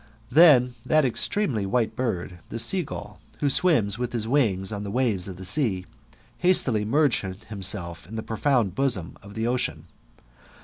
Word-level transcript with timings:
Then 0.31 0.73
that 0.83 1.05
extremely 1.05 1.63
white 1.63 1.95
bird, 1.95 2.39
the 2.49 2.57
sea 2.57 2.81
gull, 2.81 3.19
who 3.39 3.51
swims 3.51 3.99
with 3.99 4.13
his 4.13 4.27
wings 4.27 4.71
on 4.71 4.83
the 4.83 4.89
waves 4.89 5.27
of 5.27 5.35
the 5.37 5.45
sea, 5.45 5.85
hastily 6.39 6.83
merged 6.83 7.23
himself 7.43 8.07
in 8.07 8.15
the 8.15 8.23
profound 8.23 8.73
bosom 8.73 9.15
of 9.21 9.35
the 9.35 9.45
ocean. 9.45 9.83